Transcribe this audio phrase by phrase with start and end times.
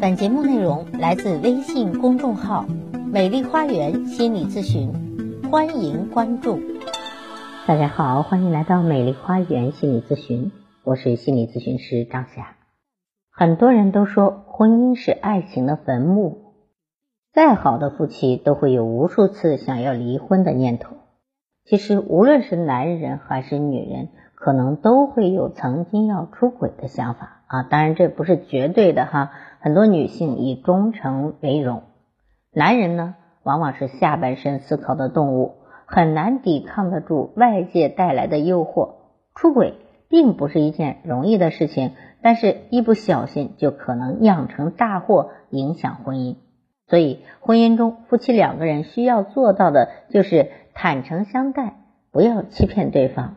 [0.00, 2.64] 本节目内容来自微信公众号
[3.12, 4.90] “美丽花园心理咨询”，
[5.52, 6.58] 欢迎关注。
[7.66, 10.52] 大家好，欢迎来到美丽花园心理咨询，
[10.84, 12.56] 我是心理咨询师张霞。
[13.30, 16.54] 很多人都说婚姻是爱情的坟墓，
[17.34, 20.96] 再好的夫妻都会有无数次想要离婚的念头。
[21.66, 27.64] 其实，无论是男人还是女人，可能都会有曾经要出轨的想法啊。
[27.64, 29.32] 当然，这不是绝对的哈。
[29.58, 31.82] 很多女性以忠诚为荣，
[32.52, 38.94] 男人呢，往往是下半身思考的动物，很难抵抗得住外界带来的诱惑。
[39.34, 39.74] 出轨
[40.08, 41.92] 并不是一件容易的事情，
[42.22, 46.36] 但是一不小心就可能酿成大祸，影响婚姻。
[46.86, 51.74] 所以，婚姻中夫妻两个人需要做到的就是坦诚相待，
[52.12, 53.36] 不要欺骗对方。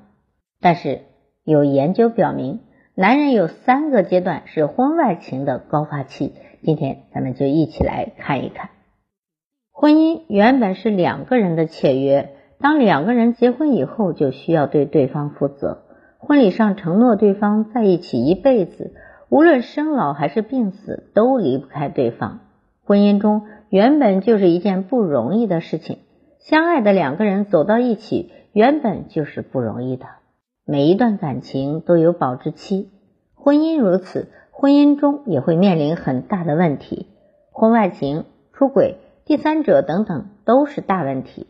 [0.61, 1.02] 但是
[1.43, 2.61] 有研究表明。
[2.95, 8.69] 男人有三个阶段是婚外情的高发期，今天咱们就一起来看一看。
[9.72, 15.86] 婚姻原本是两个人的契约，当两个人结婚以后，就需要对对方负责。
[16.19, 18.94] 婚礼上承诺对方在一起一辈子，
[19.27, 22.41] 无论生老还是病死，都离不开对方。
[22.86, 25.97] 婚姻中原本就是一件不容易的事情，
[26.38, 30.05] 相爱的两个人走到一起，原本就是不容易的。
[30.66, 32.89] 每一段感情都有保质期，
[33.36, 37.08] 婚姻如此，婚姻中也会面临很大的问题，
[37.52, 41.47] 婚外情、出轨、第三者等等都是大问题。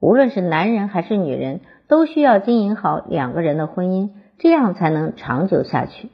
[0.00, 6.08] 无论是男人还是女人，都需要经营好两个人的婚姻，这样才能长久下去。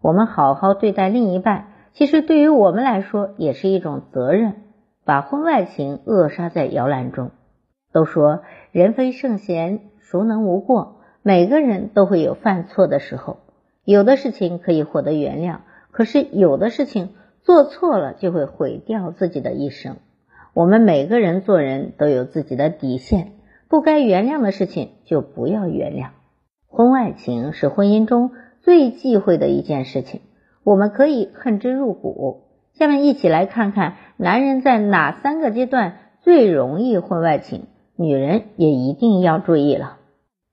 [0.00, 4.54] 我们好好对待另一半，其实对于我们来说也是一种责任。
[5.04, 7.30] 把婚外情扼杀在摇篮中。
[7.92, 8.40] 都说
[8.72, 10.99] 人非圣贤，孰能无过？
[11.22, 13.40] 每个人都会有犯错的时候，
[13.84, 15.58] 有的事情可以获得原谅，
[15.90, 17.10] 可是有的事情
[17.42, 19.96] 做错了就会毁掉自己的一生。
[20.54, 23.32] 我们每个人做人都有自己的底线，
[23.68, 26.08] 不该原谅的事情就不要原谅。
[26.66, 28.30] 婚外情是婚姻中
[28.62, 30.22] 最忌讳的一件事情，
[30.64, 32.44] 我们可以恨之入骨。
[32.72, 39.98] 下面一起来看看男人在哪三个阶段最容易婚外情，女人也一定要注意了。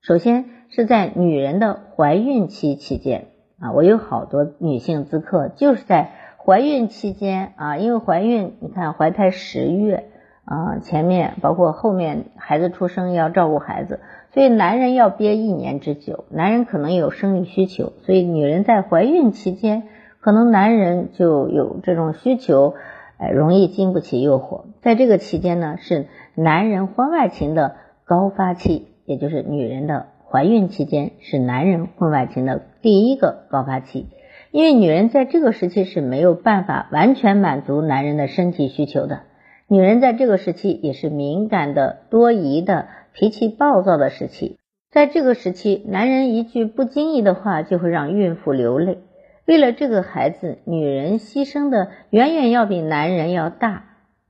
[0.02, 0.57] 首先。
[0.70, 10.04] 是在女人的怀孕期期间啊，我有好多女性咨客就是在怀孕期间啊，因为怀孕，你看怀胎十月
[10.44, 14.00] 啊，前面包括后面孩子出生要照顾孩子，
[14.32, 19.84] 所以男人要憋一年之久，男人可能有生理需求，所以女人在怀孕期间，
[20.20, 22.74] 可能男人就有这种需求，
[23.16, 30.06] 哎，容易经不起诱惑，在这个期间呢，是男人婚外情的高发期，也就是女人的。
[30.30, 34.08] 怀孕期间是男人婚外情的第一个高发期，
[34.50, 39.20] 因为女人在这个时期是没有办法完全满足男人的身体需求的。
[39.68, 44.58] 女人在这个时期也是敏感的、多疑的、脾气暴躁的时期。
[44.90, 48.98] 在这个时期，男人一句不经意的话就会让孕妇流泪。
[49.46, 53.84] 为了这个孩子，女人牺牲的远远要比男人要大。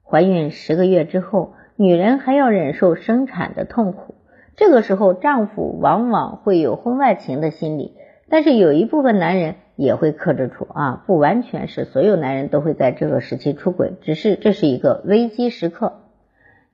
[0.04, 4.14] 怀孕十个月之后，女人还要忍受生产的痛苦。
[4.58, 7.94] 这个时候，丈夫往往会有婚外情的心理，
[8.28, 16.00] 但是有一部分男人也会克制住啊，不完全是所有男人都会在这个时期出轨，只是这是一个危机时刻。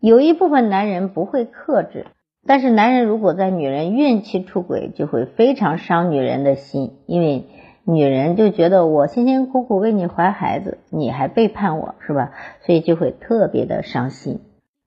[0.01, 2.07] 有一部分男人不会克制，
[2.47, 7.45] 但是男人如果在女人孕期出轨，就会非常伤女人的心，因为
[7.85, 12.33] 女人就觉得我辛辛苦苦为你怀孩子，你还背叛我是吧？
[12.65, 14.41] 所以就会特别的伤心。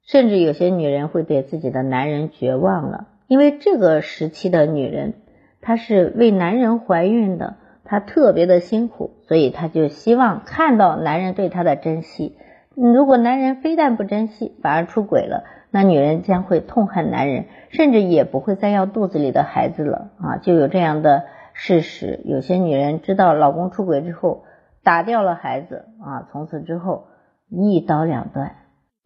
[0.07, 5.16] 甚至有些女人会对自己的男人绝望了，因为这个时期的女人，
[5.62, 12.38] 她是为男人怀孕的，她特别的辛苦，所以她就希望看到男人对她的珍惜。
[12.73, 20.38] 如果男人非但不珍惜，反而出轨了，那女人将会痛恨男人，甚至也不会再要肚子里的孩子了啊！
[20.38, 24.45] 就有这样的事实，有些女人知道老公出轨之后，
[24.83, 27.07] 打掉了孩子啊，从此之后
[27.50, 28.56] 一刀两断。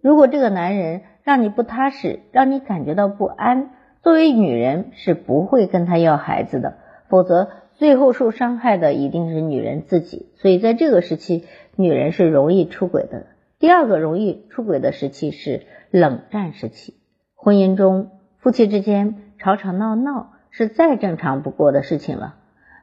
[0.01, 3.69] 如果这个男人让你不踏实，让你感觉到不安，
[4.01, 6.77] 作为女人是不会跟他要孩子的，
[7.07, 10.31] 否则最后受伤害的一定是女人自己。
[10.35, 11.45] 所以在这个时期，
[11.75, 13.27] 女人是容易出轨的。
[13.59, 16.95] 第二个容易出轨的时期是冷战时期。
[17.35, 18.09] 婚姻中，
[18.39, 22.35] 夫妻之间吵吵闹闹是再正常不过的事情了。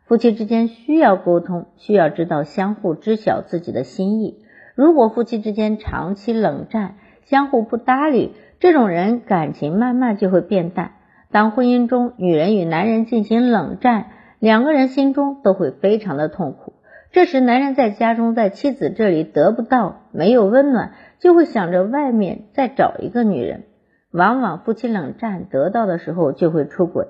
[0.05, 4.44] 夫妻之间需要沟通，需要知道相互知晓自己的心意。
[4.76, 6.94] 如果夫妻之间长期冷战，
[7.29, 10.93] 相互不搭理，这种人感情慢慢就会变淡。
[11.31, 14.07] 当婚姻中女人与男人进行冷战，
[14.39, 16.73] 两个人心中都会非常的痛苦。
[17.13, 23.65] 这时，男人在家中，在妻子这里得不到没有温暖，就会想着外面再找一个女人。
[24.11, 27.09] 往往夫妻冷战得到的时候就会出轨，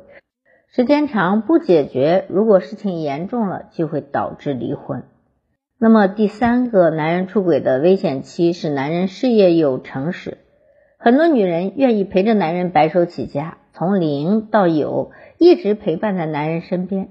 [0.72, 5.04] 时间长不解决，如果事情严重了，就会导致离婚。
[5.80, 10.38] 那么第三个男人出轨的危险期是男人事业有成时，
[10.98, 17.10] 很多女人愿意陪着男人白手起家，从零到有，一直陪伴在男人身边。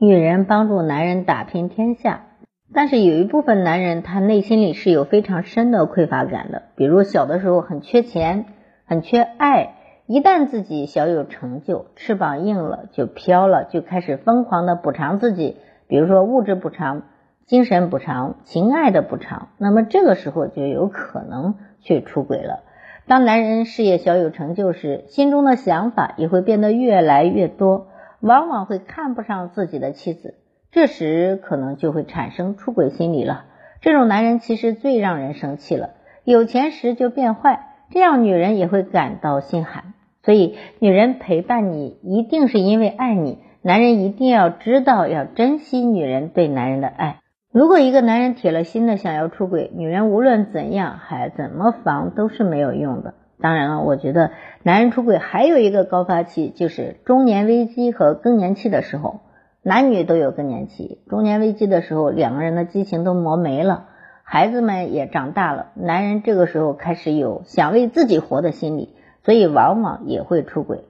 [0.00, 2.24] 女人帮助男人打拼天下，
[2.72, 8.46] 但是有一部分男人他内心里是有非常深的匮乏感的，比如小的时候很缺钱。
[8.86, 9.74] 很缺爱，
[10.06, 17.02] 一旦自己小有成就，翅膀硬了就飘了，就开始疯狂的补偿自己，比如说物质补偿、
[17.50, 22.60] 精神补偿、情爱的补偿，那么这个时候就有可能去出轨了。
[23.08, 27.88] 当男人事业小有成就时，心中的想法也会变得越来越多，
[28.20, 30.36] 往往会看不上自己的妻子，
[30.70, 33.46] 这时可能就会产生出轨心理了。
[33.80, 35.90] 这种男人其实最让人生气了，
[36.22, 37.66] 有钱时就变坏。
[37.90, 43.40] 这样女人也会感到心寒，所以女人陪伴你一定是因为爱你。
[43.60, 47.16] 男人一定要知道要珍惜女人对男人的爱。
[47.52, 53.14] 如果一个男人铁了心的想要出轨，女人无论怎样还怎么防都是没有用的。
[53.40, 54.30] 当然了，我觉得
[54.62, 59.22] 男人出轨还有一个高发期，就是中年危机和更年期的时候。
[59.62, 63.88] 男女都有更年期，中年危机的时候，两个人的激情都磨没了。
[64.22, 68.94] 孩子们也长大了，男人这个时候开始有想为自己活的心理，
[69.24, 70.84] 所以往往也会出轨。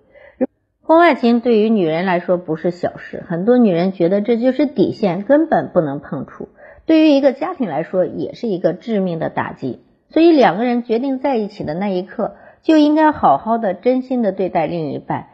[0.90, 6.48] 婚外情对于女人来说不是小事，很多女人觉得这就是底线，根本不能碰触。
[6.84, 9.84] 对于一个家庭来说，也是一个致命的打击。
[10.08, 15.26] 所以两个人决定在一起的那一刻，就应该好好的、真心的对待另一半。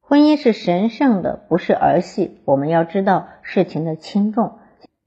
[0.00, 2.40] 婚姻是神圣的，不是儿戏。
[2.46, 4.52] 我们要知道事情的轻重。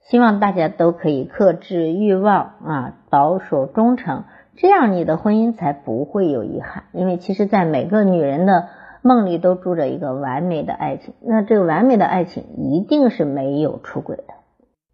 [0.02, 4.26] 希望大家都可以克制欲望啊，保守忠诚，
[4.58, 6.84] 这样你的婚姻才不会有遗憾。
[6.92, 8.68] 因为其实，在每个女人的
[9.08, 14.24] 梦里都住着一个完美的爱情，那这个完美的爱情一定是没有出轨的。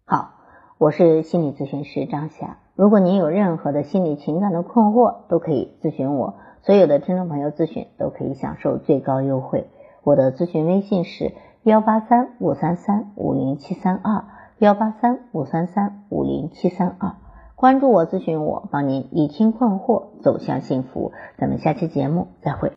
[0.06, 0.30] 好，
[0.78, 2.58] 我是心理咨询师张霞。
[2.76, 6.36] 如果您有任何的心理情感的困惑，都可以咨询我。
[6.62, 9.66] 所有的听众朋友咨询都可以享受最高优惠。
[10.02, 11.32] 我的咨询微信是
[11.64, 14.24] 幺八三五三三五零七三二。
[14.60, 17.16] 幺八三五三三五零七三二，
[17.56, 21.10] 关注我，咨询我，帮您理清困惑，走向幸福。
[21.36, 22.72] 咱们下期节目再会。